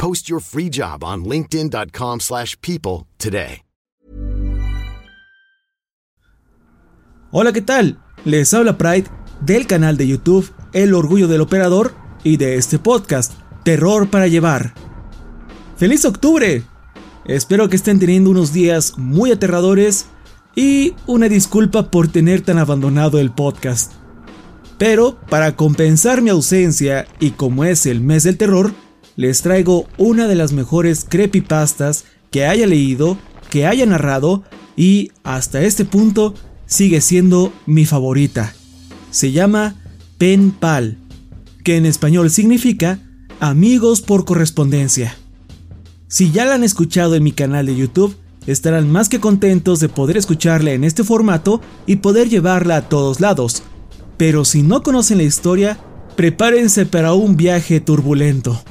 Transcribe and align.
Post 0.00 0.30
your 0.30 0.40
free 0.40 0.70
job 0.70 1.04
on 1.04 1.26
linkedin.com 1.26 2.20
slash 2.20 2.56
people 2.62 3.06
today. 3.18 3.62
Hola, 7.32 7.52
¿qué 7.52 7.60
tal? 7.60 7.98
Les 8.24 8.54
habla 8.54 8.78
Pride 8.78 9.04
del 9.42 9.66
canal 9.66 9.98
de 9.98 10.08
YouTube 10.08 10.50
El 10.72 10.94
Orgullo 10.94 11.28
del 11.28 11.42
Operador 11.42 11.94
y 12.24 12.38
de 12.38 12.56
este 12.56 12.78
podcast, 12.78 13.34
Terror 13.62 14.08
para 14.08 14.26
Llevar. 14.26 14.72
¡Feliz 15.76 16.06
octubre! 16.06 16.64
Espero 17.26 17.68
que 17.68 17.76
estén 17.76 18.00
teniendo 18.00 18.30
unos 18.30 18.54
días 18.54 18.96
muy 18.96 19.30
aterradores 19.30 20.06
y 20.56 20.94
una 21.06 21.28
disculpa 21.28 21.90
por 21.90 22.08
tener 22.08 22.40
tan 22.40 22.56
abandonado 22.56 23.18
el 23.18 23.32
podcast. 23.32 23.92
Pero 24.78 25.20
para 25.28 25.56
compensar 25.56 26.22
mi 26.22 26.30
ausencia 26.30 27.06
y 27.20 27.32
como 27.32 27.64
es 27.64 27.84
el 27.84 28.00
mes 28.00 28.24
del 28.24 28.38
terror, 28.38 28.72
les 29.16 29.42
traigo 29.42 29.86
una 29.98 30.26
de 30.26 30.34
las 30.34 30.52
mejores 30.52 31.06
creepypastas 31.08 32.04
que 32.30 32.46
haya 32.46 32.66
leído, 32.66 33.18
que 33.50 33.66
haya 33.66 33.86
narrado 33.86 34.44
y 34.76 35.10
hasta 35.24 35.62
este 35.62 35.84
punto 35.84 36.34
sigue 36.66 37.00
siendo 37.00 37.52
mi 37.66 37.84
favorita. 37.84 38.54
Se 39.10 39.32
llama 39.32 39.74
Pen 40.18 40.52
Pal, 40.52 40.96
que 41.64 41.76
en 41.76 41.86
español 41.86 42.30
significa 42.30 43.00
amigos 43.40 44.00
por 44.00 44.24
correspondencia. 44.24 45.16
Si 46.08 46.30
ya 46.30 46.44
la 46.44 46.54
han 46.54 46.64
escuchado 46.64 47.14
en 47.14 47.22
mi 47.22 47.32
canal 47.32 47.66
de 47.66 47.76
YouTube, 47.76 48.16
estarán 48.46 48.90
más 48.90 49.08
que 49.08 49.20
contentos 49.20 49.80
de 49.80 49.88
poder 49.88 50.16
escucharla 50.16 50.72
en 50.72 50.84
este 50.84 51.04
formato 51.04 51.60
y 51.86 51.96
poder 51.96 52.28
llevarla 52.28 52.76
a 52.76 52.88
todos 52.88 53.20
lados. 53.20 53.62
Pero 54.16 54.44
si 54.44 54.62
no 54.62 54.82
conocen 54.82 55.18
la 55.18 55.24
historia, 55.24 55.78
prepárense 56.16 56.86
para 56.86 57.12
un 57.12 57.36
viaje 57.36 57.80
turbulento. 57.80 58.62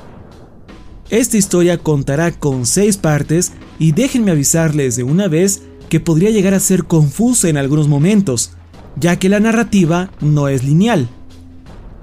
Esta 1.09 1.38
historia 1.38 1.80
contará 1.80 2.31
con 2.31 2.68
6 2.68 2.97
partes 2.97 3.53
y 3.80 3.94
déjenme 3.94 4.31
avisarles 4.31 4.96
de 4.96 5.03
una 5.03 5.28
vez 5.28 5.64
que 5.90 6.00
podría 6.00 6.30
llegar 6.30 6.53
a 6.53 6.59
ser 6.59 6.84
confusa 6.84 7.50
en 7.50 7.58
algunos 7.58 7.88
momentos, 7.88 8.52
ya 8.96 9.18
que 9.18 9.28
la 9.28 9.40
narrativa 9.40 10.12
no 10.22 10.50
es 10.50 10.64
lineal. 10.64 11.09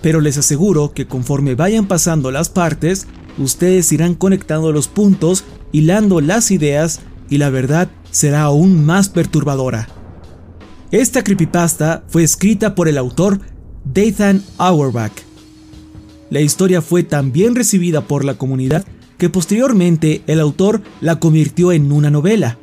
Pero 0.02 0.20
les 0.20 0.38
aseguro 0.38 0.92
que 0.92 1.06
conforme 1.06 1.54
vayan 1.54 1.86
pasando 1.86 2.32
las 2.32 2.48
partes, 2.48 3.06
ustedes 3.38 3.92
irán 3.92 4.14
conectando 4.14 4.72
los 4.72 4.88
puntos, 4.88 5.44
hilando 5.70 6.20
las 6.20 6.50
ideas 6.50 7.00
y 7.30 7.38
la 7.38 7.50
verdad 7.50 7.88
será 8.10 8.42
aún 8.42 8.84
más 8.84 9.08
perturbadora. 9.08 9.88
Esta 10.90 11.22
creepypasta 11.22 12.02
fue 12.08 12.24
escrita 12.24 12.74
por 12.74 12.88
el 12.88 12.98
autor 12.98 13.38
Dathan 13.84 14.42
Auerbach. 14.58 15.12
La 16.28 16.40
historia 16.40 16.82
fue 16.82 17.04
tan 17.04 17.30
bien 17.30 17.54
recibida 17.54 18.00
por 18.00 18.24
la 18.24 18.34
comunidad 18.34 18.84
que 19.18 19.30
posteriormente 19.30 20.22
el 20.26 20.40
autor 20.40 20.82
la 21.00 21.18
convirtió 21.18 21.72
en 21.72 21.90
una 21.92 22.10
novela. 22.10 22.58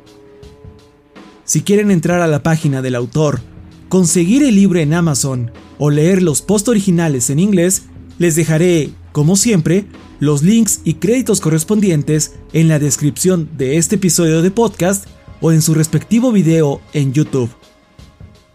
Si 1.44 1.62
quieren 1.62 1.90
entrar 1.90 2.20
a 2.20 2.26
la 2.26 2.42
página 2.42 2.80
del 2.82 2.94
autor, 2.94 3.40
conseguir 3.88 4.42
el 4.42 4.54
libro 4.54 4.78
en 4.78 4.94
Amazon 4.94 5.50
o 5.78 5.90
leer 5.90 6.22
los 6.22 6.42
post 6.42 6.68
originales 6.68 7.30
en 7.30 7.38
inglés, 7.38 7.84
les 8.18 8.36
dejaré, 8.36 8.90
como 9.12 9.36
siempre, 9.36 9.86
los 10.20 10.42
links 10.42 10.80
y 10.84 10.94
créditos 10.94 11.40
correspondientes 11.40 12.34
en 12.52 12.68
la 12.68 12.78
descripción 12.78 13.48
de 13.56 13.76
este 13.76 13.96
episodio 13.96 14.40
de 14.40 14.50
podcast 14.50 15.06
o 15.40 15.52
en 15.52 15.60
su 15.60 15.74
respectivo 15.74 16.32
video 16.32 16.80
en 16.92 17.12
YouTube. 17.12 17.50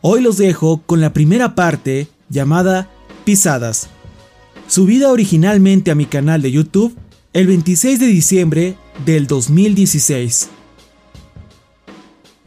Hoy 0.02 0.22
los 0.22 0.38
dejo 0.38 0.82
con 0.86 1.02
la 1.02 1.14
primera 1.14 1.56
parte 1.56 2.08
llamada 2.30 2.90
Pisadas, 3.26 3.90
subida 4.68 5.12
originalmente 5.12 5.92
a 5.92 5.96
mi 5.96 6.06
canal 6.06 6.42
de 6.42 6.52
YouTube 6.52 6.96
el 7.34 7.48
26 7.48 8.00
de 8.00 8.08
diciembre 8.08 8.76
del 9.06 9.28
2016. 9.28 10.50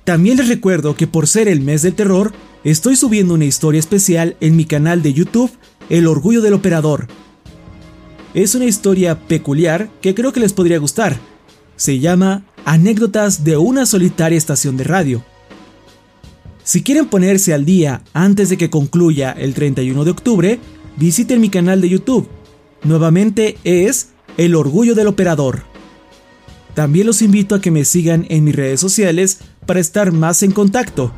También 0.05 0.37
les 0.37 0.49
recuerdo 0.49 0.97
que 0.97 1.07
por 1.07 1.29
ser 1.29 1.49
el 1.49 1.61
mes 1.61 1.83
del 1.83 1.95
terror, 1.95 2.33
estoy 2.65 2.97
subiendo 2.97 3.35
una 3.35 3.45
historia 3.45 3.79
especial 3.79 4.37
en 4.41 4.57
mi 4.57 4.65
canal 4.65 5.03
de 5.03 5.13
YouTube 5.13 5.53
El 5.89 6.07
Orgullo 6.07 6.43
del 6.43 6.55
Operador, 6.55 7.09
es 8.35 8.55
una 8.55 8.65
historia 8.65 9.21
peculiar 9.21 9.91
que 10.01 10.15
creo 10.15 10.33
que 10.33 10.41
les 10.41 10.55
podría 10.55 10.79
gustar. 10.79 11.19
Se 11.77 11.99
llama 11.99 12.45
Anécdotas 12.65 13.45
de 13.45 13.59
una 13.59 13.85
solitaria 13.85 14.39
estación 14.39 14.79
de 14.79 14.85
radio. 14.85 15.23
Si 16.65 16.83
quieren 16.83 17.09
ponerse 17.09 17.53
al 17.53 17.67
día 17.67 18.03
antes 18.15 18.49
de 18.49 18.57
que 18.57 18.71
concluya 18.71 19.33
el 19.33 19.53
31 19.53 20.05
de 20.05 20.11
octubre, 20.11 20.61
visiten 20.97 21.41
mi 21.41 21.51
canal 21.51 21.83
de 21.83 21.91
YouTube. 21.91 22.29
Nuevamente 22.85 23.59
es 23.65 24.12
El 24.37 24.55
Orgullo 24.55 24.95
del 24.95 25.09
Operador. 25.09 25.65
También 26.75 27.07
los 27.07 27.21
invito 27.21 27.55
a 27.55 27.61
que 27.61 27.71
me 27.71 27.85
sigan 27.85 28.27
en 28.31 28.45
mis 28.45 28.57
redes 28.57 28.81
sociales 28.81 29.41
para 29.67 29.81
estar 29.81 30.13
más 30.13 30.43
en 30.43 30.53
contacto. 30.53 31.13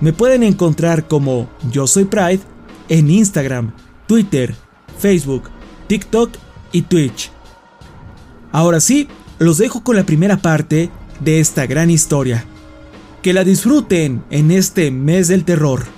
Me 0.00 0.12
pueden 0.12 0.42
encontrar 0.42 1.08
como 1.08 1.48
Yo 1.70 1.86
Soy 1.86 2.04
Pride 2.04 2.40
en 2.88 3.10
Instagram, 3.10 3.74
Twitter, 4.06 4.54
Facebook, 4.98 5.50
TikTok 5.88 6.30
y 6.72 6.82
Twitch. 6.82 7.30
Ahora 8.50 8.80
sí, 8.80 9.08
los 9.38 9.58
dejo 9.58 9.84
con 9.84 9.96
la 9.96 10.06
primera 10.06 10.38
parte 10.38 10.90
de 11.20 11.40
esta 11.40 11.66
gran 11.66 11.90
historia. 11.90 12.44
Que 13.22 13.32
la 13.32 13.44
disfruten 13.44 14.24
en 14.30 14.50
este 14.50 14.90
mes 14.90 15.28
del 15.28 15.44
terror. 15.44 15.97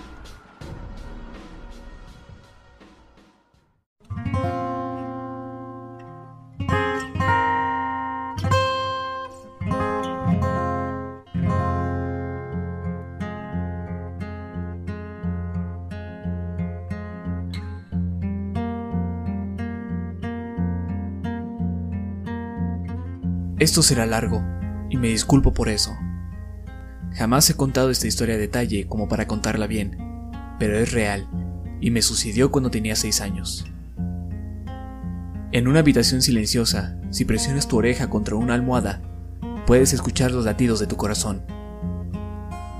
Esto 23.70 23.84
será 23.84 24.04
largo, 24.04 24.42
y 24.88 24.96
me 24.96 25.06
disculpo 25.06 25.54
por 25.54 25.68
eso. 25.68 25.96
Jamás 27.12 27.48
he 27.50 27.54
contado 27.54 27.90
esta 27.90 28.08
historia 28.08 28.34
a 28.34 28.38
detalle 28.38 28.88
como 28.88 29.08
para 29.08 29.28
contarla 29.28 29.68
bien, 29.68 29.96
pero 30.58 30.76
es 30.76 30.90
real, 30.90 31.28
y 31.80 31.92
me 31.92 32.02
sucedió 32.02 32.50
cuando 32.50 32.72
tenía 32.72 32.96
6 32.96 33.20
años. 33.20 33.64
En 35.52 35.68
una 35.68 35.78
habitación 35.78 36.20
silenciosa, 36.20 36.98
si 37.10 37.24
presionas 37.24 37.68
tu 37.68 37.78
oreja 37.78 38.10
contra 38.10 38.34
una 38.34 38.54
almohada, 38.54 39.02
puedes 39.68 39.92
escuchar 39.92 40.32
los 40.32 40.46
latidos 40.46 40.80
de 40.80 40.88
tu 40.88 40.96
corazón. 40.96 41.44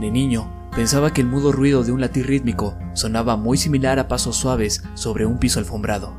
De 0.00 0.10
niño, 0.10 0.50
pensaba 0.74 1.12
que 1.12 1.20
el 1.20 1.28
mudo 1.28 1.52
ruido 1.52 1.84
de 1.84 1.92
un 1.92 2.00
latir 2.00 2.26
rítmico 2.26 2.76
sonaba 2.94 3.36
muy 3.36 3.58
similar 3.58 4.00
a 4.00 4.08
pasos 4.08 4.34
suaves 4.34 4.82
sobre 4.94 5.24
un 5.24 5.38
piso 5.38 5.60
alfombrado. 5.60 6.18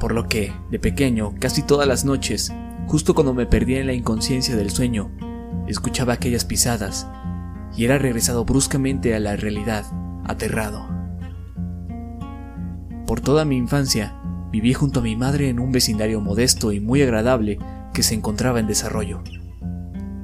Por 0.00 0.14
lo 0.14 0.26
que, 0.26 0.54
de 0.70 0.78
pequeño, 0.78 1.34
casi 1.38 1.62
todas 1.62 1.86
las 1.86 2.06
noches, 2.06 2.50
justo 2.86 3.14
cuando 3.14 3.34
me 3.34 3.46
perdía 3.46 3.80
en 3.80 3.86
la 3.86 3.92
inconsciencia 3.92 4.56
del 4.56 4.70
sueño, 4.70 5.10
escuchaba 5.66 6.12
aquellas 6.12 6.44
pisadas 6.44 7.06
y 7.76 7.84
era 7.84 7.98
regresado 7.98 8.44
bruscamente 8.44 9.14
a 9.14 9.20
la 9.20 9.36
realidad, 9.36 9.84
aterrado. 10.24 10.88
Por 13.06 13.20
toda 13.20 13.44
mi 13.44 13.56
infancia, 13.56 14.14
viví 14.50 14.72
junto 14.72 15.00
a 15.00 15.02
mi 15.02 15.16
madre 15.16 15.48
en 15.48 15.60
un 15.60 15.72
vecindario 15.72 16.20
modesto 16.20 16.72
y 16.72 16.80
muy 16.80 17.02
agradable 17.02 17.58
que 17.92 18.02
se 18.02 18.14
encontraba 18.14 18.60
en 18.60 18.66
desarrollo. 18.66 19.22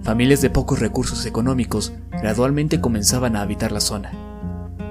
Familias 0.03 0.41
de 0.41 0.51
pocos 0.51 0.79
recursos 0.79 1.27
económicos 1.27 1.93
gradualmente 2.11 2.81
comenzaban 2.81 3.37
a 3.37 3.43
habitar 3.43 3.71
la 3.71 3.81
zona. 3.81 4.13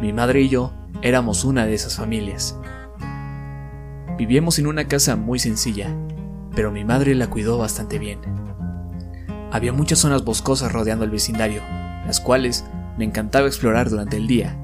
Mi 0.01 0.13
madre 0.13 0.41
y 0.41 0.49
yo 0.49 0.73
éramos 1.01 1.43
una 1.43 1.65
de 1.65 1.73
esas 1.73 1.95
familias. 1.95 2.57
Vivíamos 4.17 4.59
en 4.59 4.67
una 4.67 4.87
casa 4.87 5.15
muy 5.15 5.39
sencilla, 5.39 5.95
pero 6.59 6.73
mi 6.73 6.83
madre 6.83 7.15
la 7.15 7.29
cuidó 7.29 7.57
bastante 7.57 7.99
bien. 7.99 8.19
Había 9.49 9.71
muchas 9.71 9.99
zonas 9.99 10.25
boscosas 10.25 10.73
rodeando 10.73 11.05
el 11.05 11.09
vecindario, 11.09 11.61
las 12.05 12.19
cuales 12.19 12.65
me 12.97 13.05
encantaba 13.05 13.47
explorar 13.47 13.89
durante 13.89 14.17
el 14.17 14.27
día. 14.27 14.59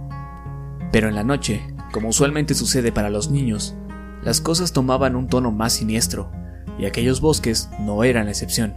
Pero 0.91 1.07
en 1.07 1.15
la 1.15 1.23
noche, 1.23 1.73
como 1.93 2.09
usualmente 2.09 2.53
sucede 2.53 2.91
para 2.91 3.09
los 3.09 3.31
niños, 3.31 3.77
las 4.25 4.41
cosas 4.41 4.73
tomaban 4.73 5.15
un 5.15 5.29
tono 5.29 5.53
más 5.53 5.71
siniestro, 5.71 6.33
y 6.77 6.85
aquellos 6.85 7.21
bosques 7.21 7.69
no 7.79 8.03
eran 8.03 8.25
la 8.25 8.31
excepción. 8.31 8.75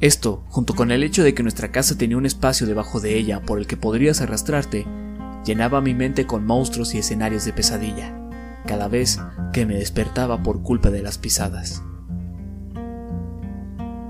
Esto, 0.00 0.44
junto 0.46 0.76
con 0.76 0.92
el 0.92 1.02
hecho 1.02 1.24
de 1.24 1.34
que 1.34 1.42
nuestra 1.42 1.72
casa 1.72 1.98
tenía 1.98 2.16
un 2.16 2.26
espacio 2.26 2.64
debajo 2.64 3.00
de 3.00 3.18
ella 3.18 3.42
por 3.42 3.58
el 3.58 3.66
que 3.66 3.76
podrías 3.76 4.20
arrastrarte, 4.20 4.86
llenaba 5.44 5.80
mi 5.80 5.94
mente 5.94 6.28
con 6.28 6.46
monstruos 6.46 6.94
y 6.94 6.98
escenarios 6.98 7.44
de 7.44 7.54
pesadilla, 7.54 8.16
cada 8.68 8.86
vez 8.86 9.18
que 9.52 9.66
me 9.66 9.74
despertaba 9.74 10.44
por 10.44 10.62
culpa 10.62 10.92
de 10.92 11.02
las 11.02 11.18
pisadas. 11.18 11.82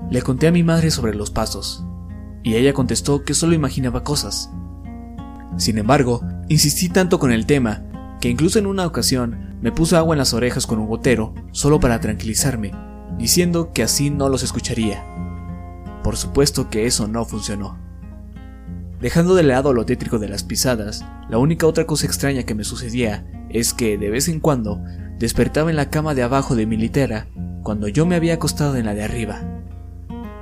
Le 0.09 0.21
conté 0.21 0.47
a 0.47 0.51
mi 0.51 0.63
madre 0.63 0.91
sobre 0.91 1.15
los 1.15 1.31
pasos, 1.31 1.83
y 2.43 2.55
ella 2.55 2.73
contestó 2.73 3.23
que 3.23 3.33
solo 3.33 3.53
imaginaba 3.53 4.03
cosas. 4.03 4.51
Sin 5.57 5.77
embargo, 5.77 6.21
insistí 6.47 6.89
tanto 6.89 7.17
con 7.19 7.31
el 7.31 7.45
tema 7.45 7.83
que 8.21 8.29
incluso 8.29 8.59
en 8.59 8.67
una 8.67 8.85
ocasión 8.85 9.57
me 9.61 9.71
puso 9.71 9.97
agua 9.97 10.13
en 10.13 10.19
las 10.19 10.33
orejas 10.33 10.67
con 10.67 10.79
un 10.79 10.87
gotero 10.87 11.33
solo 11.51 11.79
para 11.79 11.99
tranquilizarme, 11.99 12.71
diciendo 13.17 13.71
que 13.73 13.83
así 13.83 14.09
no 14.09 14.29
los 14.29 14.43
escucharía. 14.43 15.03
Por 16.03 16.17
supuesto 16.17 16.69
que 16.69 16.85
eso 16.85 17.07
no 17.07 17.25
funcionó. 17.25 17.79
Dejando 19.01 19.35
de 19.35 19.43
lado 19.43 19.73
lo 19.73 19.85
tétrico 19.85 20.19
de 20.19 20.29
las 20.29 20.43
pisadas, 20.43 21.03
la 21.29 21.37
única 21.37 21.67
otra 21.67 21.85
cosa 21.85 22.05
extraña 22.05 22.43
que 22.43 22.55
me 22.55 22.63
sucedía 22.63 23.25
es 23.49 23.73
que 23.73 23.97
de 23.97 24.09
vez 24.09 24.27
en 24.27 24.39
cuando 24.39 24.81
despertaba 25.17 25.69
en 25.69 25.75
la 25.75 25.89
cama 25.89 26.13
de 26.13 26.23
abajo 26.23 26.55
de 26.55 26.65
mi 26.65 26.77
litera 26.77 27.27
cuando 27.63 27.87
yo 27.87 28.05
me 28.05 28.15
había 28.15 28.35
acostado 28.35 28.75
en 28.75 28.85
la 28.85 28.93
de 28.93 29.03
arriba. 29.03 29.54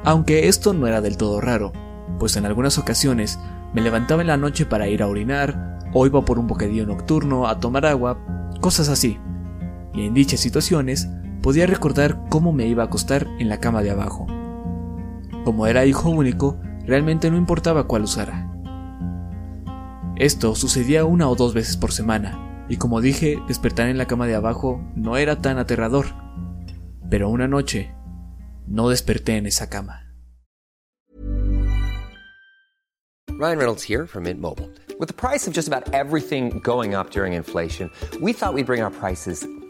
Aunque 0.04 0.48
esto 0.48 0.74
no 0.74 0.88
era 0.88 1.02
del 1.02 1.18
todo 1.18 1.40
raro, 1.40 1.72
pues 2.20 2.36
en 2.36 2.46
algunas 2.46 2.78
ocasiones 2.78 3.40
me 3.74 3.82
levantaba 3.82 4.22
en 4.22 4.28
la 4.28 4.38
noche 4.38 4.66
para 4.66 4.88
ir 4.88 5.02
a 5.02 5.08
orinar, 5.08 5.80
o 5.94 6.06
iba 6.06 6.26
por 6.26 6.40
un 6.40 6.48
bocadillo 6.48 6.86
nocturno 6.86 7.48
a 7.48 7.60
tomar 7.60 7.86
agua, 7.86 8.20
cosas 8.60 8.90
así. 8.90 9.20
Y 9.94 10.06
en 10.06 10.14
dichas 10.14 10.40
situaciones 10.40 11.08
podía 11.42 11.68
recordar 11.68 12.20
cómo 12.30 12.52
me 12.52 12.68
iba 12.68 12.84
a 12.84 12.88
acostar 12.88 13.28
en 13.40 13.50
la 13.50 13.60
cama 13.60 13.82
de 13.82 13.92
abajo. 13.92 14.28
Como 15.44 15.68
era 15.68 15.86
hijo 15.86 16.10
único, 16.10 16.60
realmente 16.86 17.30
no 17.30 17.38
importaba 17.38 17.86
cuál 17.86 18.04
usara. 18.04 18.50
Esto 20.16 20.56
sucedía 20.56 21.06
una 21.06 21.28
o 21.30 21.36
dos 21.36 21.54
veces 21.54 21.78
por 21.78 21.92
semana, 21.92 22.66
y 22.70 22.78
como 22.78 23.02
dije, 23.02 23.40
despertar 23.48 23.90
en 23.90 23.98
la 23.98 24.06
cama 24.06 24.28
de 24.28 24.36
abajo 24.36 24.82
no 24.96 25.18
era 25.18 25.42
tan 25.42 25.58
aterrador. 25.58 26.06
Pero 27.10 27.30
una 27.30 27.48
noche, 27.48 27.94
no 28.68 28.90
desperté 28.90 29.38
en 29.38 29.46
esa 29.46 29.68
cama. 29.68 30.04
Ryan 33.32 33.58
Reynolds 33.58 33.84
here 33.84 34.06
from 34.06 34.24
Mint 34.24 34.40
Mobile. 34.40 34.70
With 35.00 35.08
the 35.08 35.14
price 35.14 35.48
of 35.48 35.54
just 35.54 35.68
about 35.68 35.92
everything 35.94 36.60
going 36.60 36.94
up 36.94 37.10
during 37.10 37.34
inflation, 37.34 37.90
we 38.22 38.32
thought 38.32 38.54
we'd 38.54 38.68
bring 38.68 38.82
our 38.82 38.92
prices 38.92 39.46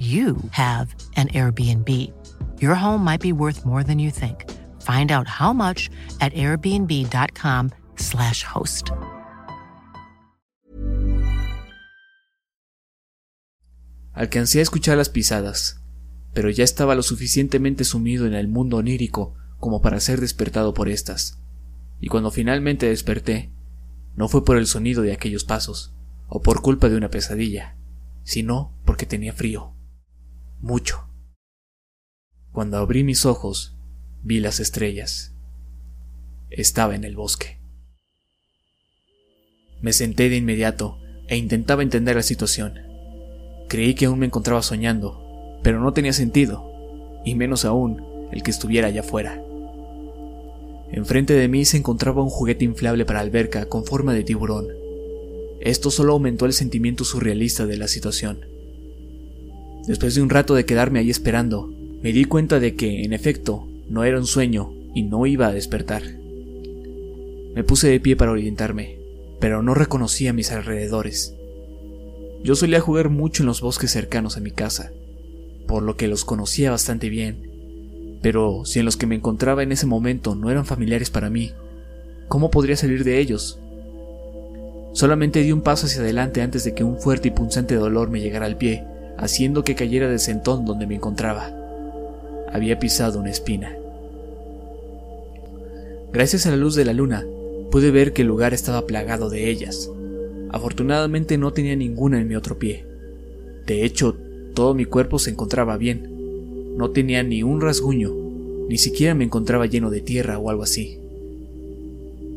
you 0.00 0.36
have 0.52 0.94
an 1.16 1.28
Airbnb. 1.28 1.88
Your 2.60 2.74
home 2.74 3.04
might 3.04 3.20
be 3.20 3.32
worth 3.32 3.66
more 3.66 3.84
than 3.84 3.98
you 3.98 4.10
think. 4.10 4.50
Find 4.80 5.12
out 5.12 5.28
how 5.28 5.52
much 5.52 5.90
at 6.20 6.32
airbnb.com/slash 6.32 8.44
host. 8.44 8.90
Alcancé 14.12 14.58
a 14.58 14.62
escuchar 14.62 14.96
las 14.96 15.08
pisadas, 15.08 15.80
pero 16.34 16.50
ya 16.50 16.64
estaba 16.64 16.94
lo 16.94 17.02
suficientemente 17.02 17.84
sumido 17.84 18.26
en 18.26 18.34
el 18.34 18.48
mundo 18.48 18.78
onírico 18.78 19.34
como 19.58 19.82
para 19.82 20.00
ser 20.00 20.20
despertado 20.20 20.74
por 20.74 20.88
estas. 20.88 21.38
Y 22.00 22.08
cuando 22.08 22.30
finalmente 22.30 22.86
desperté, 22.86 23.52
no 24.16 24.28
fue 24.28 24.44
por 24.44 24.56
el 24.56 24.66
sonido 24.66 25.02
de 25.02 25.12
aquellos 25.12 25.44
pasos, 25.44 25.94
o 26.26 26.42
por 26.42 26.62
culpa 26.62 26.88
de 26.88 26.96
una 26.96 27.10
pesadilla, 27.10 27.76
sino 28.24 28.72
porque 28.84 29.06
tenía 29.06 29.32
frío. 29.32 29.74
Mucho. 30.62 31.08
Cuando 32.52 32.76
abrí 32.76 33.02
mis 33.02 33.24
ojos, 33.24 33.78
vi 34.22 34.40
las 34.40 34.60
estrellas. 34.60 35.34
Estaba 36.50 36.94
en 36.94 37.04
el 37.04 37.16
bosque. 37.16 37.58
Me 39.80 39.94
senté 39.94 40.28
de 40.28 40.36
inmediato 40.36 40.98
e 41.28 41.38
intentaba 41.38 41.82
entender 41.82 42.16
la 42.16 42.22
situación. 42.22 42.78
Creí 43.70 43.94
que 43.94 44.04
aún 44.04 44.18
me 44.18 44.26
encontraba 44.26 44.60
soñando, 44.60 45.58
pero 45.62 45.80
no 45.80 45.94
tenía 45.94 46.12
sentido, 46.12 46.70
y 47.24 47.36
menos 47.36 47.64
aún 47.64 48.28
el 48.30 48.42
que 48.42 48.50
estuviera 48.50 48.88
allá 48.88 49.00
afuera. 49.00 49.42
Enfrente 50.92 51.32
de 51.32 51.48
mí 51.48 51.64
se 51.64 51.78
encontraba 51.78 52.22
un 52.22 52.28
juguete 52.28 52.66
inflable 52.66 53.06
para 53.06 53.20
alberca 53.20 53.64
con 53.64 53.86
forma 53.86 54.12
de 54.12 54.24
tiburón. 54.24 54.68
Esto 55.62 55.90
solo 55.90 56.12
aumentó 56.12 56.44
el 56.44 56.52
sentimiento 56.52 57.04
surrealista 57.04 57.64
de 57.64 57.78
la 57.78 57.88
situación. 57.88 58.59
Después 59.86 60.14
de 60.14 60.22
un 60.22 60.30
rato 60.30 60.54
de 60.54 60.64
quedarme 60.64 60.98
ahí 60.98 61.10
esperando, 61.10 61.72
me 62.02 62.12
di 62.12 62.24
cuenta 62.24 62.60
de 62.60 62.74
que, 62.74 63.04
en 63.04 63.12
efecto, 63.12 63.66
no 63.88 64.04
era 64.04 64.18
un 64.18 64.26
sueño 64.26 64.72
y 64.94 65.02
no 65.02 65.26
iba 65.26 65.48
a 65.48 65.52
despertar. 65.52 66.02
Me 67.54 67.64
puse 67.64 67.88
de 67.88 68.00
pie 68.00 68.16
para 68.16 68.30
orientarme, 68.30 68.98
pero 69.40 69.62
no 69.62 69.74
reconocía 69.74 70.32
mis 70.32 70.52
alrededores. 70.52 71.34
Yo 72.42 72.54
solía 72.54 72.80
jugar 72.80 73.10
mucho 73.10 73.42
en 73.42 73.48
los 73.48 73.60
bosques 73.60 73.90
cercanos 73.90 74.36
a 74.36 74.40
mi 74.40 74.50
casa, 74.50 74.92
por 75.66 75.82
lo 75.82 75.96
que 75.96 76.08
los 76.08 76.24
conocía 76.24 76.70
bastante 76.70 77.08
bien, 77.08 77.50
pero 78.22 78.64
si 78.64 78.78
en 78.78 78.84
los 78.84 78.96
que 78.96 79.06
me 79.06 79.14
encontraba 79.14 79.62
en 79.62 79.72
ese 79.72 79.86
momento 79.86 80.34
no 80.34 80.50
eran 80.50 80.66
familiares 80.66 81.10
para 81.10 81.30
mí, 81.30 81.52
¿cómo 82.28 82.50
podría 82.50 82.76
salir 82.76 83.04
de 83.04 83.18
ellos? 83.18 83.58
Solamente 84.92 85.42
di 85.42 85.52
un 85.52 85.62
paso 85.62 85.86
hacia 85.86 86.00
adelante 86.00 86.42
antes 86.42 86.64
de 86.64 86.74
que 86.74 86.84
un 86.84 86.98
fuerte 86.98 87.28
y 87.28 87.30
punzante 87.30 87.74
dolor 87.74 88.10
me 88.10 88.20
llegara 88.20 88.46
al 88.46 88.56
pie, 88.56 88.84
haciendo 89.20 89.64
que 89.64 89.74
cayera 89.74 90.08
del 90.08 90.18
sentón 90.18 90.64
donde 90.64 90.86
me 90.86 90.94
encontraba. 90.94 91.52
Había 92.52 92.78
pisado 92.78 93.20
una 93.20 93.30
espina. 93.30 93.76
Gracias 96.10 96.46
a 96.46 96.50
la 96.50 96.56
luz 96.56 96.74
de 96.74 96.86
la 96.86 96.94
luna, 96.94 97.24
pude 97.70 97.90
ver 97.90 98.12
que 98.12 98.22
el 98.22 98.28
lugar 98.28 98.54
estaba 98.54 98.86
plagado 98.86 99.28
de 99.28 99.50
ellas. 99.50 99.90
Afortunadamente 100.48 101.36
no 101.38 101.52
tenía 101.52 101.76
ninguna 101.76 102.18
en 102.18 102.28
mi 102.28 102.34
otro 102.34 102.58
pie. 102.58 102.84
De 103.66 103.84
hecho, 103.84 104.16
todo 104.54 104.74
mi 104.74 104.86
cuerpo 104.86 105.18
se 105.18 105.30
encontraba 105.30 105.76
bien. 105.76 106.76
No 106.76 106.90
tenía 106.90 107.22
ni 107.22 107.42
un 107.42 107.60
rasguño, 107.60 108.12
ni 108.68 108.78
siquiera 108.78 109.14
me 109.14 109.24
encontraba 109.24 109.66
lleno 109.66 109.90
de 109.90 110.00
tierra 110.00 110.38
o 110.38 110.48
algo 110.48 110.62
así. 110.62 110.98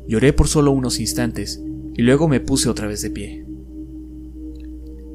Lloré 0.08 0.34
por 0.34 0.50
solo 0.50 0.72
unos 0.72 1.00
instantes 1.00 1.62
y 1.96 2.02
luego 2.02 2.28
me 2.28 2.42
puse 2.42 2.70
otra 2.70 2.88
vez 2.88 3.02
de 3.02 3.10
pie. 3.10 3.46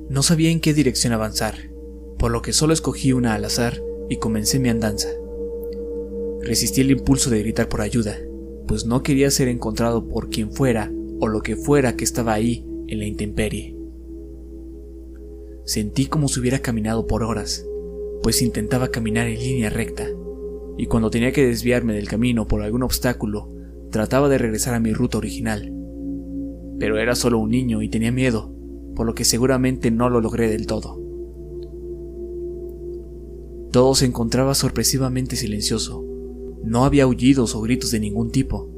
No 0.09 0.23
sabía 0.23 0.51
en 0.51 0.61
qué 0.61 0.75
dirección 0.75 1.13
avanzar, 1.13 1.55
por 2.19 2.31
lo 2.31 2.43
que 2.43 2.53
solo 2.53 2.73
escogí 2.73 3.13
una 3.13 3.35
al 3.35 3.45
azar 3.45 3.83
y 4.09 4.17
comencé 4.17 4.59
mi 4.59 4.69
andanza. 4.69 5.09
Resistí 6.43 6.81
el 6.81 6.91
impulso 6.91 7.31
de 7.31 7.41
gritar 7.41 7.69
por 7.69 7.81
ayuda, 7.81 8.17
pues 8.67 8.87
no 8.87 9.03
quería 9.03 9.31
ser 9.31 9.49
encontrado 9.49 10.09
por 10.09 10.31
quien 10.31 10.53
fuera 10.53 10.91
o 11.21 11.29
lo 11.29 11.43
que 11.43 11.57
fuera 11.57 11.97
que 11.97 12.05
estaba 12.05 12.33
ahí 12.33 12.65
en 12.87 12.99
la 12.99 13.07
intemperie. 13.07 13.77
Sentí 15.65 16.07
como 16.07 16.29
si 16.29 16.41
hubiera 16.41 16.61
caminado 16.61 17.07
por 17.07 17.23
horas, 17.23 17.67
pues 18.23 18.41
intentaba 18.41 18.89
caminar 18.89 19.27
en 19.27 19.39
línea 19.39 19.69
recta, 19.69 20.09
y 20.79 20.87
cuando 20.87 21.11
tenía 21.11 21.33
que 21.33 21.47
desviarme 21.47 21.93
del 21.93 22.09
camino 22.09 22.47
por 22.47 22.63
algún 22.63 22.83
obstáculo, 22.83 23.53
trataba 23.91 24.29
de 24.29 24.39
regresar 24.39 24.75
a 24.75 24.81
mi 24.81 24.93
ruta 24.93 25.19
original 25.19 25.75
pero 26.79 26.99
era 26.99 27.15
solo 27.15 27.39
un 27.39 27.51
niño 27.51 27.83
y 27.83 27.89
tenía 27.89 28.13
miedo, 28.13 28.55
por 28.99 29.07
lo 29.07 29.15
que 29.15 29.25
seguramente 29.25 29.93
no 29.93 30.11
lo 30.11 30.21
logré 30.21 30.49
del 30.51 30.67
todo. 30.67 31.01
Todo 33.71 33.95
se 33.95 34.07
encontraba 34.07 34.57
sorpresivamente 34.57 35.37
silencioso. 35.37 36.05
No 36.65 36.85
había 36.85 37.05
aullidos 37.05 37.55
o 37.55 37.61
gritos 37.61 37.93
de 37.93 38.01
ningún 38.01 38.33
tipo, 38.33 38.69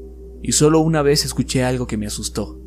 y 0.42 0.52
solo 0.52 0.80
una 0.80 1.00
vez 1.00 1.24
escuché 1.24 1.62
algo 1.62 1.86
que 1.86 1.96
me 1.96 2.06
asustó. 2.06 2.60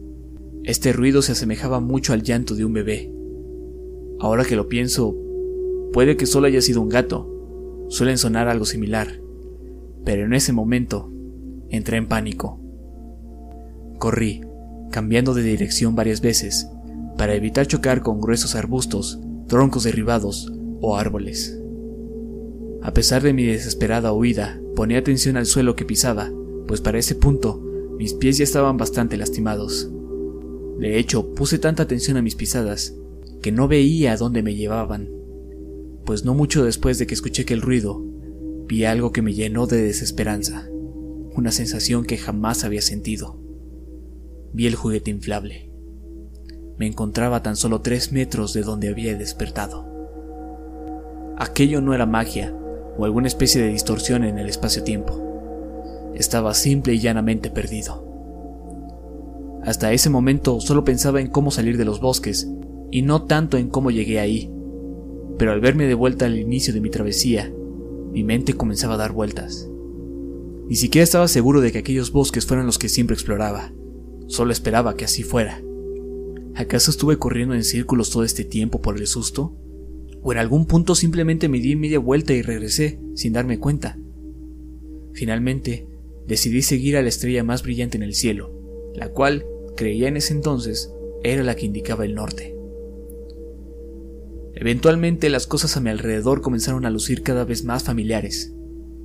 Este 0.64 0.94
ruido 0.94 1.22
se 1.22 1.34
asemejaba 1.34 1.80
mucho 1.80 2.14
al 2.14 2.24
llanto 2.24 2.56
de 2.56 2.66
un 2.66 2.74
bebé. 2.74 3.14
Ahora 4.20 4.46
que 4.46 4.56
lo 4.56 4.68
pienso, 4.68 5.16
puede 5.94 6.18
que 6.18 6.26
solo 6.26 6.48
haya 6.48 6.62
sido 6.62 6.82
un 6.82 6.90
gato. 6.90 7.86
Suelen 7.90 8.18
sonar 8.18 8.48
algo 8.48 8.66
similar. 8.66 9.22
Pero 10.04 10.26
en 10.26 10.34
ese 10.34 10.54
momento, 10.54 11.14
entré 11.70 11.98
en 11.98 12.08
pánico. 12.08 12.60
Corrí, 14.00 14.42
cambiando 14.90 15.36
de 15.36 15.44
dirección 15.44 15.94
varias 15.94 16.20
veces, 16.20 16.68
para 17.18 17.36
evitar 17.36 17.68
chocar 17.68 18.02
con 18.02 18.20
gruesos 18.20 18.56
arbustos, 18.56 19.20
troncos 19.48 19.84
derribados 19.84 20.52
o 20.82 20.98
árboles. 20.98 21.60
A 22.82 22.94
pesar 22.94 23.22
de 23.24 23.34
mi 23.34 23.46
desesperada 23.46 24.14
huida, 24.14 24.62
ponía 24.76 25.00
atención 25.00 25.38
al 25.38 25.46
suelo 25.46 25.76
que 25.76 25.86
pisaba, 25.86 26.32
pues 26.68 26.82
para 26.82 27.00
ese 27.00 27.16
punto 27.16 27.62
mis 27.98 28.14
pies 28.14 28.38
ya 28.38 28.44
estaban 28.44 28.78
bastante 28.78 29.18
lastimados. 29.18 29.90
De 30.80 30.98
hecho, 30.98 31.34
puse 31.34 31.60
tanta 31.60 31.84
atención 31.84 32.18
a 32.18 32.22
mis 32.22 32.36
pisadas 32.36 32.96
que 33.42 33.52
no 33.52 33.68
veía 33.68 34.14
a 34.14 34.18
dónde 34.18 34.42
me 34.42 34.56
llevaban, 34.56 35.10
pues 36.06 36.26
no 36.26 36.34
mucho 36.34 36.66
después 36.66 36.98
de 36.98 37.08
que 37.08 37.14
escuché 37.14 37.44
aquel 37.44 37.62
ruido, 37.62 38.04
vi 38.68 38.86
algo 38.86 39.12
que 39.12 39.22
me 39.22 39.34
llenó 39.34 39.68
de 39.68 39.82
desesperanza, 39.82 40.68
una 41.36 41.52
sensación 41.52 42.06
que 42.06 42.18
jamás 42.18 42.64
había 42.64 42.82
sentido 42.82 43.44
vi 44.54 44.68
el 44.68 44.76
juguete 44.76 45.12
inflable. 45.12 45.73
Me 46.78 46.88
encontraba 46.88 47.44
tan 47.44 47.56
solo 47.56 47.82
tres 47.82 48.12
metros 48.12 48.54
de 48.54 48.62
donde 48.62 48.90
había 48.90 49.16
despertado. 49.16 49.86
Aquello 51.38 51.82
no 51.82 51.94
era 51.94 52.06
magia 52.06 52.54
o 52.98 53.06
alguna 53.06 53.28
especie 53.28 53.62
de 53.62 53.70
distorsión 53.70 54.24
en 54.24 54.38
el 54.40 54.48
espacio-tiempo. 54.50 56.14
Estaba 56.16 56.54
simple 56.54 56.94
y 56.94 57.00
llanamente 57.00 57.50
perdido. 57.50 58.04
Hasta 59.64 59.94
ese 59.94 60.10
momento 60.10 60.60
solo 60.60 60.84
pensaba 60.84 61.22
en 61.22 61.28
cómo 61.28 61.52
salir 61.52 61.78
de 61.78 61.86
los 61.86 62.02
bosques 62.02 62.50
y 62.92 63.02
no 63.02 63.24
tanto 63.24 63.58
en 63.58 63.70
cómo 63.70 63.92
llegué 63.92 64.20
ahí. 64.20 64.52
Pero 65.38 65.52
al 65.52 65.62
verme 65.62 65.86
de 65.86 65.96
vuelta 65.96 66.26
al 66.26 66.38
inicio 66.38 66.74
de 66.74 66.82
mi 66.82 66.90
travesía, 66.90 67.52
mi 68.12 68.24
mente 68.24 68.54
comenzaba 68.54 68.96
a 68.96 68.98
dar 68.98 69.14
vueltas. 69.14 69.70
Ni 70.68 70.76
siquiera 70.76 71.04
estaba 71.04 71.28
seguro 71.28 71.62
de 71.62 71.72
que 71.72 71.80
aquellos 71.80 72.12
bosques 72.12 72.46
fueran 72.46 72.66
los 72.66 72.78
que 72.78 72.90
siempre 72.90 73.16
exploraba. 73.16 73.74
Solo 74.28 74.52
esperaba 74.52 74.96
que 74.96 75.06
así 75.06 75.24
fuera. 75.24 75.62
¿Acaso 76.56 76.92
estuve 76.92 77.18
corriendo 77.18 77.56
en 77.56 77.64
círculos 77.64 78.10
todo 78.10 78.24
este 78.24 78.44
tiempo 78.44 78.82
por 78.82 78.98
el 78.98 79.08
susto? 79.08 79.58
¿O 80.22 80.32
en 80.32 80.38
algún 80.38 80.66
punto 80.66 80.96
simplemente 80.96 81.50
me 81.50 81.60
di 81.60 81.76
media 81.76 82.00
vuelta 82.00 82.34
y 82.34 82.42
regresé 82.42 83.00
sin 83.16 83.34
darme 83.34 83.60
cuenta? 83.60 83.98
Finalmente, 85.14 85.88
decidí 86.28 86.62
seguir 86.62 86.98
a 86.98 87.02
la 87.02 87.10
estrella 87.10 87.44
más 87.44 87.64
brillante 87.64 87.98
en 87.98 88.04
el 88.04 88.14
cielo, 88.14 88.52
la 88.96 89.10
cual, 89.10 89.46
creía 89.76 90.08
en 90.08 90.18
ese 90.18 90.34
entonces, 90.34 90.94
era 91.24 91.44
la 91.44 91.56
que 91.56 91.66
indicaba 91.66 92.06
el 92.06 92.16
norte. 92.16 92.56
Eventualmente 94.56 95.30
las 95.30 95.48
cosas 95.48 95.76
a 95.76 95.82
mi 95.82 95.90
alrededor 95.90 96.42
comenzaron 96.42 96.86
a 96.86 96.92
lucir 96.92 97.24
cada 97.24 97.44
vez 97.44 97.64
más 97.64 97.84
familiares, 97.84 98.54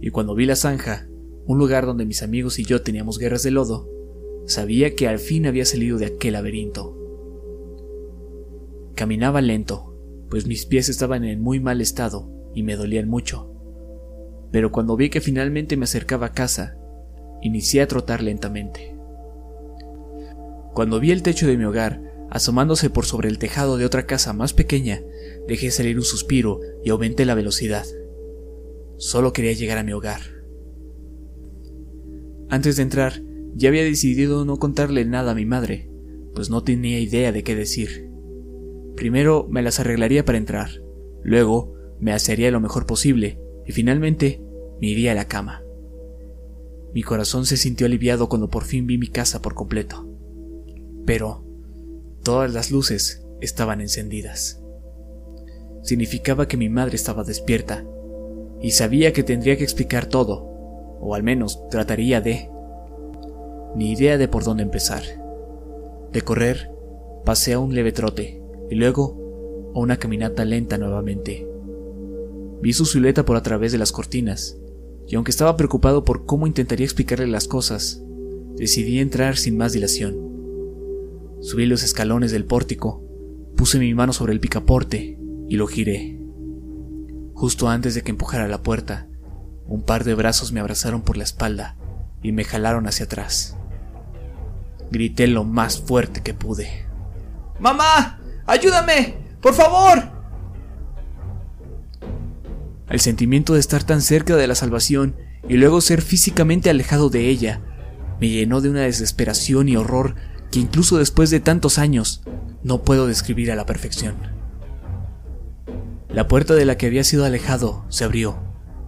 y 0.00 0.10
cuando 0.10 0.34
vi 0.34 0.44
la 0.44 0.56
zanja, 0.56 1.08
un 1.46 1.58
lugar 1.58 1.86
donde 1.86 2.04
mis 2.04 2.22
amigos 2.22 2.58
y 2.58 2.64
yo 2.64 2.82
teníamos 2.82 3.18
guerras 3.18 3.42
de 3.42 3.50
lodo, 3.50 3.88
Sabía 4.48 4.94
que 4.94 5.06
al 5.06 5.18
fin 5.18 5.44
había 5.44 5.66
salido 5.66 5.98
de 5.98 6.06
aquel 6.06 6.32
laberinto. 6.32 6.96
Caminaba 8.98 9.40
lento, 9.40 9.94
pues 10.28 10.48
mis 10.48 10.66
pies 10.66 10.88
estaban 10.88 11.22
en 11.22 11.40
muy 11.40 11.60
mal 11.60 11.80
estado 11.80 12.32
y 12.52 12.64
me 12.64 12.74
dolían 12.74 13.08
mucho. 13.08 13.48
Pero 14.50 14.72
cuando 14.72 14.96
vi 14.96 15.08
que 15.08 15.20
finalmente 15.20 15.76
me 15.76 15.84
acercaba 15.84 16.26
a 16.26 16.32
casa, 16.32 16.76
inicié 17.40 17.80
a 17.80 17.86
trotar 17.86 18.24
lentamente. 18.24 18.96
Cuando 20.74 20.98
vi 20.98 21.12
el 21.12 21.22
techo 21.22 21.46
de 21.46 21.56
mi 21.56 21.62
hogar 21.62 22.26
asomándose 22.28 22.90
por 22.90 23.06
sobre 23.06 23.28
el 23.28 23.38
tejado 23.38 23.76
de 23.76 23.84
otra 23.84 24.04
casa 24.04 24.32
más 24.32 24.52
pequeña, 24.52 25.00
dejé 25.46 25.70
salir 25.70 25.96
un 25.96 26.02
suspiro 26.02 26.58
y 26.82 26.90
aumenté 26.90 27.24
la 27.24 27.36
velocidad. 27.36 27.86
Solo 28.96 29.32
quería 29.32 29.52
llegar 29.52 29.78
a 29.78 29.84
mi 29.84 29.92
hogar. 29.92 30.22
Antes 32.48 32.74
de 32.74 32.82
entrar, 32.82 33.22
ya 33.54 33.68
había 33.68 33.84
decidido 33.84 34.44
no 34.44 34.56
contarle 34.56 35.04
nada 35.04 35.30
a 35.30 35.36
mi 35.36 35.46
madre, 35.46 35.88
pues 36.34 36.50
no 36.50 36.64
tenía 36.64 36.98
idea 36.98 37.30
de 37.30 37.44
qué 37.44 37.54
decir. 37.54 38.07
Primero 38.98 39.46
me 39.48 39.62
las 39.62 39.78
arreglaría 39.78 40.24
para 40.24 40.38
entrar, 40.38 40.82
luego 41.22 41.72
me 42.00 42.12
hacería 42.12 42.50
lo 42.50 42.58
mejor 42.58 42.84
posible 42.84 43.40
y 43.64 43.70
finalmente 43.70 44.42
me 44.80 44.88
iría 44.88 45.12
a 45.12 45.14
la 45.14 45.28
cama. 45.28 45.62
Mi 46.92 47.04
corazón 47.04 47.46
se 47.46 47.56
sintió 47.56 47.86
aliviado 47.86 48.28
cuando 48.28 48.50
por 48.50 48.64
fin 48.64 48.88
vi 48.88 48.98
mi 48.98 49.06
casa 49.06 49.40
por 49.40 49.54
completo. 49.54 50.04
Pero 51.06 51.44
todas 52.24 52.52
las 52.52 52.72
luces 52.72 53.24
estaban 53.40 53.80
encendidas. 53.80 54.60
Significaba 55.84 56.48
que 56.48 56.56
mi 56.56 56.68
madre 56.68 56.96
estaba 56.96 57.22
despierta 57.22 57.84
y 58.60 58.72
sabía 58.72 59.12
que 59.12 59.22
tendría 59.22 59.56
que 59.56 59.62
explicar 59.62 60.06
todo, 60.06 60.42
o 61.00 61.14
al 61.14 61.22
menos 61.22 61.68
trataría 61.68 62.20
de 62.20 62.50
ni 63.76 63.92
idea 63.92 64.18
de 64.18 64.26
por 64.26 64.42
dónde 64.42 64.64
empezar. 64.64 65.04
De 66.10 66.20
correr, 66.22 66.72
pasé 67.24 67.52
a 67.52 67.60
un 67.60 67.76
leve 67.76 67.92
trote 67.92 68.47
y 68.70 68.74
luego 68.74 69.72
a 69.74 69.78
una 69.78 69.98
caminata 69.98 70.44
lenta 70.44 70.78
nuevamente. 70.78 71.46
Vi 72.60 72.72
su 72.72 72.86
silueta 72.86 73.24
por 73.24 73.36
a 73.36 73.42
través 73.42 73.72
de 73.72 73.78
las 73.78 73.92
cortinas, 73.92 74.58
y 75.06 75.16
aunque 75.16 75.30
estaba 75.30 75.56
preocupado 75.56 76.04
por 76.04 76.26
cómo 76.26 76.46
intentaría 76.46 76.84
explicarle 76.84 77.26
las 77.26 77.48
cosas, 77.48 78.02
decidí 78.56 78.98
entrar 78.98 79.36
sin 79.36 79.56
más 79.56 79.72
dilación. 79.72 80.16
Subí 81.40 81.66
los 81.66 81.82
escalones 81.82 82.32
del 82.32 82.44
pórtico, 82.44 83.02
puse 83.56 83.78
mi 83.78 83.94
mano 83.94 84.12
sobre 84.12 84.32
el 84.32 84.40
picaporte 84.40 85.18
y 85.48 85.56
lo 85.56 85.66
giré. 85.66 86.18
Justo 87.34 87.68
antes 87.68 87.94
de 87.94 88.02
que 88.02 88.10
empujara 88.10 88.48
la 88.48 88.62
puerta, 88.62 89.08
un 89.66 89.82
par 89.82 90.04
de 90.04 90.14
brazos 90.14 90.50
me 90.50 90.60
abrazaron 90.60 91.02
por 91.02 91.16
la 91.16 91.24
espalda 91.24 91.76
y 92.22 92.32
me 92.32 92.44
jalaron 92.44 92.86
hacia 92.86 93.04
atrás. 93.04 93.56
Grité 94.90 95.26
lo 95.28 95.44
más 95.44 95.78
fuerte 95.78 96.22
que 96.22 96.34
pude. 96.34 96.86
¡Mamá! 97.60 98.18
¡Ayúdame! 98.48 99.14
¡Por 99.42 99.52
favor! 99.52 100.10
El 102.88 102.98
sentimiento 102.98 103.52
de 103.52 103.60
estar 103.60 103.84
tan 103.84 104.00
cerca 104.00 104.36
de 104.36 104.46
la 104.46 104.54
salvación 104.54 105.16
y 105.46 105.58
luego 105.58 105.82
ser 105.82 106.00
físicamente 106.00 106.70
alejado 106.70 107.10
de 107.10 107.28
ella 107.28 107.60
me 108.18 108.30
llenó 108.30 108.62
de 108.62 108.70
una 108.70 108.80
desesperación 108.80 109.68
y 109.68 109.76
horror 109.76 110.14
que 110.50 110.60
incluso 110.60 110.96
después 110.96 111.28
de 111.28 111.40
tantos 111.40 111.78
años 111.78 112.22
no 112.62 112.84
puedo 112.84 113.06
describir 113.06 113.52
a 113.52 113.54
la 113.54 113.66
perfección. 113.66 114.16
La 116.08 116.26
puerta 116.26 116.54
de 116.54 116.64
la 116.64 116.78
que 116.78 116.86
había 116.86 117.04
sido 117.04 117.26
alejado 117.26 117.84
se 117.90 118.04
abrió 118.04 118.38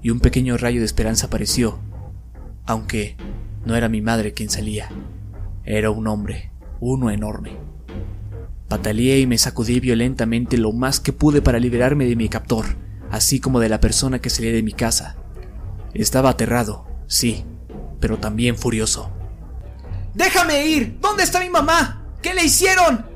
y 0.01 0.09
un 0.09 0.21
pequeño 0.21 0.57
rayo 0.57 0.81
de 0.81 0.87
esperanza 0.87 1.27
apareció, 1.27 1.79
aunque 2.65 3.19
no 3.67 3.77
era 3.77 3.91
mi 3.91 4.01
madre 4.01 4.33
quien 4.33 4.49
salía. 4.49 4.89
Era 5.65 5.91
un 5.91 6.07
hombre, 6.07 6.51
uno 6.81 7.11
enorme, 7.11 7.59
Pataleé 8.71 9.19
y 9.19 9.27
me 9.27 9.37
sacudí 9.37 9.81
violentamente 9.81 10.57
lo 10.57 10.73
más 10.73 11.01
que 11.01 11.13
pude 11.13 11.43
para 11.43 11.59
liberarme 11.59 12.07
de 12.07 12.15
mi 12.15 12.29
captor, 12.29 12.67
así 13.11 13.41
como 13.41 13.59
de 13.59 13.69
la 13.69 13.81
persona 13.81 14.21
que 14.21 14.31
salía 14.31 14.53
de 14.53 14.63
mi 14.63 14.71
casa. 14.71 15.17
Estaba 15.93 16.31
aterrado, 16.31 16.87
sí, 17.09 17.45
pero 17.99 18.19
también 18.19 18.57
furioso. 18.57 19.11
¡Déjame 20.15 20.69
ir! 20.69 20.99
¿Dónde 21.01 21.25
está 21.25 21.41
mi 21.41 21.51
mamá? 21.51 22.15
¿Qué 22.23 22.33
le 22.33 22.45
hicieron? 22.45 23.07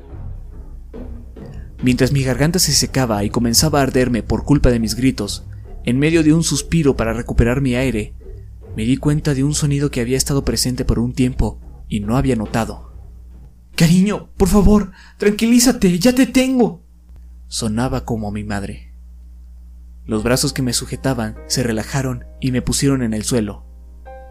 Mientras 1.84 2.10
mi 2.10 2.24
garganta 2.24 2.58
se 2.58 2.72
secaba 2.72 3.22
y 3.22 3.30
comenzaba 3.30 3.78
a 3.78 3.84
arderme 3.84 4.24
por 4.24 4.42
culpa 4.42 4.70
de 4.70 4.80
mis 4.80 4.96
gritos, 4.96 5.44
en 5.84 6.00
medio 6.00 6.24
de 6.24 6.32
un 6.32 6.42
suspiro 6.42 6.96
para 6.96 7.12
recuperar 7.12 7.60
mi 7.60 7.76
aire, 7.76 8.16
me 8.74 8.82
di 8.82 8.96
cuenta 8.96 9.34
de 9.34 9.44
un 9.44 9.54
sonido 9.54 9.92
que 9.92 10.00
había 10.00 10.16
estado 10.16 10.44
presente 10.44 10.84
por 10.84 10.98
un 10.98 11.12
tiempo 11.12 11.60
y 11.88 12.00
no 12.00 12.16
había 12.16 12.34
notado. 12.34 12.93
Cariño, 13.76 14.30
por 14.36 14.48
favor, 14.48 14.92
tranquilízate, 15.18 15.98
ya 15.98 16.14
te 16.14 16.26
tengo. 16.26 16.84
Sonaba 17.48 18.04
como 18.04 18.30
mi 18.30 18.44
madre. 18.44 18.94
Los 20.04 20.22
brazos 20.22 20.52
que 20.52 20.62
me 20.62 20.72
sujetaban 20.72 21.36
se 21.46 21.64
relajaron 21.64 22.24
y 22.40 22.52
me 22.52 22.62
pusieron 22.62 23.02
en 23.02 23.14
el 23.14 23.24
suelo, 23.24 23.64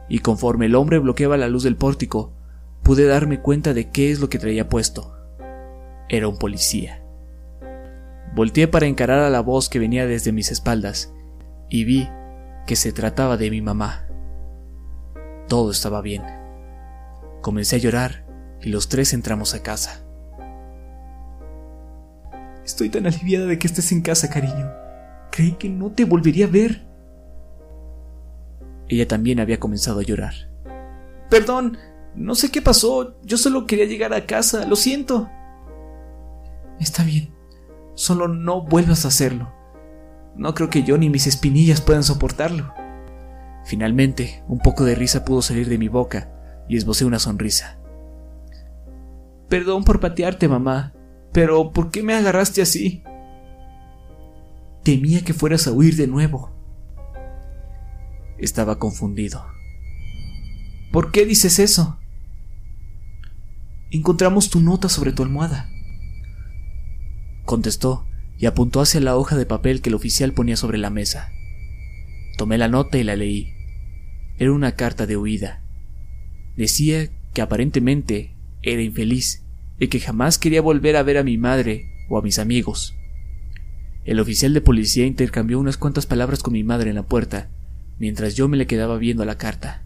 y 0.07 0.19
conforme 0.19 0.67
el 0.67 0.75
hombre 0.75 1.00
bloqueaba 1.00 1.35
la 1.35 1.50
luz 1.50 1.63
del 1.63 1.75
pórtico, 1.75 2.33
pude 2.83 3.05
darme 3.05 3.41
cuenta 3.41 3.73
de 3.73 3.89
qué 3.89 4.12
es 4.12 4.21
lo 4.21 4.29
que 4.29 4.39
traía 4.39 4.69
puesto. 4.69 5.13
Era 6.07 6.29
un 6.29 6.38
policía. 6.38 7.03
Volteé 8.35 8.69
para 8.69 8.85
encarar 8.85 9.19
a 9.19 9.29
la 9.29 9.41
voz 9.41 9.67
que 9.67 9.79
venía 9.79 10.05
desde 10.05 10.31
mis 10.31 10.51
espaldas, 10.51 11.13
y 11.69 11.83
vi 11.83 12.07
que 12.65 12.77
se 12.77 12.93
trataba 12.93 13.35
de 13.35 13.50
mi 13.51 13.62
mamá. 13.62 14.07
Todo 15.50 15.71
estaba 15.71 16.01
bien. 16.01 16.23
Comencé 17.41 17.75
a 17.75 17.79
llorar 17.79 18.32
y 18.63 18.70
los 18.70 18.89
tres 18.89 19.13
entramos 19.13 19.53
a 19.53 19.62
casa. 19.62 20.01
Estoy 22.65 22.89
tan 22.89 23.05
aliviada 23.05 23.46
de 23.46 23.60
que 23.60 23.67
estés 23.67 23.91
en 23.91 24.01
casa, 24.01 24.29
cariño. 24.29 24.72
Creí 25.32 25.53
que 25.53 25.70
no 25.70 25.91
te 25.91 26.05
volvería 26.05 26.46
a 26.46 26.50
ver. 26.50 26.86
Ella 28.88 29.08
también 29.08 29.39
había 29.39 29.60
comenzado 29.60 30.00
a 30.00 30.03
llorar. 30.03 30.34
Perdón, 31.29 31.77
no 32.15 32.36
sé 32.36 32.51
qué 32.51 32.62
pasó. 32.62 33.20
Yo 33.24 33.38
solo 33.38 33.67
quería 33.67 33.86
llegar 33.86 34.13
a 34.13 34.25
casa. 34.25 34.65
Lo 34.65 34.75
siento. 34.75 35.29
Está 36.79 37.03
bien. 37.03 37.34
Solo 37.96 38.27
no 38.27 38.62
vuelvas 38.62 39.03
a 39.03 39.10
hacerlo. 39.10 39.53
No 40.36 40.53
creo 40.53 40.70
que 40.70 40.84
yo 40.84 40.98
ni 40.98 41.10
mis 41.10 41.27
espinillas 41.27 41.82
puedan 41.82 42.03
soportarlo. 42.03 42.74
Finalmente, 43.65 44.43
un 44.48 44.60
poco 44.60 44.84
de 44.84 44.96
risa 44.96 45.25
pudo 45.25 45.41
salir 45.41 45.67
de 45.67 45.77
mi 45.77 45.89
boca 45.89 46.32
y 46.67 46.77
esbocé 46.77 47.05
una 47.05 47.20
sonrisa. 47.20 47.82
Perdón 49.53 49.83
por 49.83 50.00
patearte, 50.00 50.48
mamá, 50.48 50.93
pero 51.31 51.74
¿por 51.74 51.91
qué 51.91 52.01
me 52.01 52.15
agarraste 52.15 52.63
así? 52.63 53.03
Temía 54.83 55.24
que 55.24 55.36
fueras 55.36 55.67
a 55.67 55.72
huir 55.72 55.95
de 55.95 56.07
nuevo. 56.07 56.50
Estaba 58.39 58.79
confundido. 58.79 59.45
¿Por 60.91 61.12
qué 61.12 61.27
dices 61.27 61.60
eso? 61.60 62.00
Encontramos 63.91 64.50
tu 64.50 64.60
nota 64.60 64.89
sobre 64.89 65.12
tu 65.12 65.22
almohada. 65.22 65.69
Contestó 67.45 68.07
y 68.39 68.48
apuntó 68.48 68.81
hacia 68.81 69.01
la 69.01 69.15
hoja 69.15 69.36
de 69.36 69.45
papel 69.45 69.83
que 69.83 69.89
el 69.89 69.95
oficial 69.95 70.33
ponía 70.33 70.57
sobre 70.57 70.79
la 70.79 70.89
mesa. 70.89 71.31
Tomé 72.39 72.57
la 72.57 72.69
nota 72.69 72.98
y 72.98 73.03
la 73.03 73.15
leí. 73.15 73.53
Era 74.39 74.51
una 74.51 74.72
carta 74.72 75.05
de 75.05 75.15
huida. 75.15 75.62
Decía 76.57 77.12
que 77.36 77.43
aparentemente 77.43 78.36
era 78.63 78.81
infeliz 78.81 79.42
y 79.83 79.87
que 79.89 79.99
jamás 79.99 80.37
quería 80.37 80.61
volver 80.61 80.95
a 80.95 81.03
ver 81.03 81.17
a 81.17 81.23
mi 81.23 81.37
madre 81.37 81.91
o 82.09 82.17
a 82.17 82.21
mis 82.21 82.39
amigos. 82.39 82.95
El 84.05 84.19
oficial 84.19 84.53
de 84.53 84.61
policía 84.61 85.05
intercambió 85.05 85.59
unas 85.59 85.77
cuantas 85.77 86.05
palabras 86.05 86.41
con 86.41 86.53
mi 86.53 86.63
madre 86.63 86.89
en 86.89 86.95
la 86.95 87.03
puerta, 87.03 87.49
mientras 87.99 88.36
yo 88.36 88.47
me 88.47 88.58
le 88.58 88.67
quedaba 88.67 88.97
viendo 88.97 89.23
la 89.25 89.38
carta. 89.38 89.84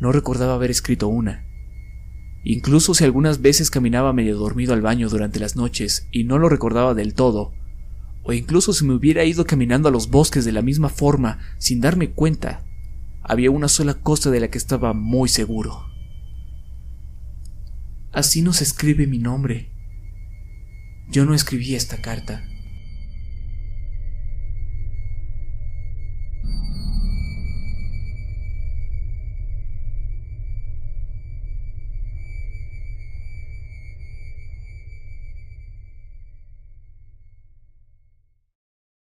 No 0.00 0.12
recordaba 0.12 0.54
haber 0.54 0.70
escrito 0.70 1.08
una. 1.08 1.44
Incluso 2.44 2.94
si 2.94 3.04
algunas 3.04 3.42
veces 3.42 3.70
caminaba 3.70 4.12
medio 4.12 4.36
dormido 4.36 4.74
al 4.74 4.82
baño 4.82 5.08
durante 5.08 5.40
las 5.40 5.56
noches 5.56 6.08
y 6.12 6.24
no 6.24 6.38
lo 6.38 6.48
recordaba 6.48 6.94
del 6.94 7.14
todo, 7.14 7.52
o 8.22 8.32
incluso 8.32 8.72
si 8.72 8.84
me 8.84 8.94
hubiera 8.94 9.24
ido 9.24 9.44
caminando 9.44 9.88
a 9.88 9.92
los 9.92 10.10
bosques 10.10 10.44
de 10.44 10.52
la 10.52 10.62
misma 10.62 10.88
forma 10.88 11.38
sin 11.58 11.80
darme 11.80 12.10
cuenta, 12.10 12.64
había 13.22 13.50
una 13.50 13.68
sola 13.68 13.94
cosa 13.94 14.30
de 14.30 14.40
la 14.40 14.48
que 14.48 14.58
estaba 14.58 14.92
muy 14.92 15.28
seguro. 15.28 15.87
Así 18.18 18.42
no 18.42 18.52
se 18.52 18.64
escribe 18.64 19.06
mi 19.06 19.18
nombre. 19.20 19.70
Yo 21.08 21.24
no 21.24 21.34
escribí 21.34 21.76
esta 21.76 21.98
carta. 22.02 22.42